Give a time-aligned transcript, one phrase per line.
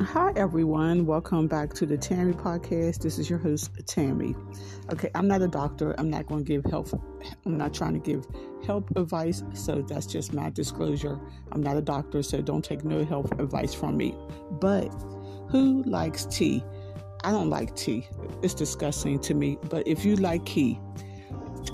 [0.00, 1.06] Hi, everyone.
[1.06, 3.00] Welcome back to the Tammy podcast.
[3.00, 4.32] This is your host, Tammy.
[4.92, 5.92] Okay, I'm not a doctor.
[5.98, 6.94] I'm not going to give health,
[7.44, 8.24] I'm not trying to give
[8.64, 9.42] health advice.
[9.54, 11.18] So that's just my disclosure.
[11.50, 14.14] I'm not a doctor, so don't take no health advice from me.
[14.52, 14.86] But
[15.48, 16.62] who likes tea?
[17.24, 18.06] I don't like tea.
[18.40, 19.58] It's disgusting to me.
[19.68, 20.74] But if you like tea,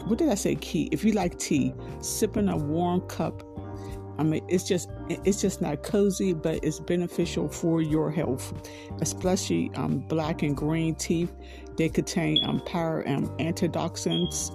[0.06, 0.54] what did I say?
[0.54, 0.88] Key.
[0.93, 3.43] If you like tea, sipping a warm cup
[4.18, 8.53] I mean, it's just it's just not cozy, but it's beneficial for your health,
[9.00, 11.29] especially um, black and green tea.
[11.77, 14.53] They contain um, power and antioxidants,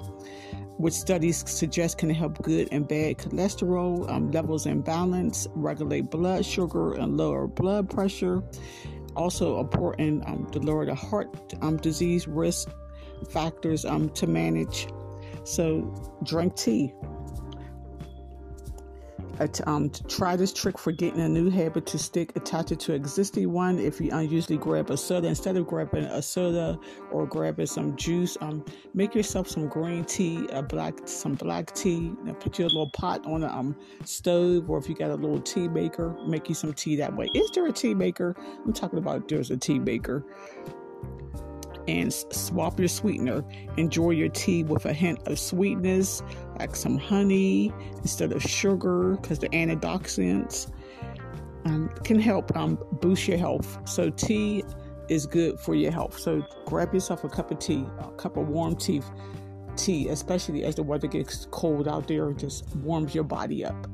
[0.77, 6.45] which studies suggest can help good and bad cholesterol um, levels in balance, regulate blood
[6.45, 8.41] sugar, and lower blood pressure.
[9.15, 12.69] Also important um, to lower the heart um, disease risk
[13.29, 14.87] factors um, to manage.
[15.43, 16.93] So drink tea
[19.65, 23.51] um, try this trick for getting a new habit to stick attach it to existing
[23.51, 23.79] one.
[23.79, 26.77] If you unusually grab a soda, instead of grabbing a soda
[27.11, 32.13] or grabbing some juice, um, make yourself some green tea, a black some black tea.
[32.39, 35.67] put your little pot on the um, stove, or if you got a little tea
[35.67, 37.27] maker, make you some tea that way.
[37.33, 38.35] Is there a tea maker?
[38.65, 40.25] I'm talking about there's a tea maker
[41.89, 43.43] and swap your sweetener.
[43.77, 46.21] Enjoy your tea with a hint of sweetness,
[46.59, 50.71] like some honey instead of sugar, because the antioxidants
[51.65, 53.77] um, can help um, boost your health.
[53.89, 54.63] So, tea
[55.09, 56.19] is good for your health.
[56.19, 59.01] So, grab yourself a cup of tea, a cup of warm tea,
[59.75, 63.87] tea, especially as the weather gets cold out there, just warms your body up.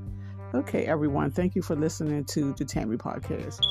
[0.54, 3.62] Okay, everyone, thank you for listening to the Tammy Podcast.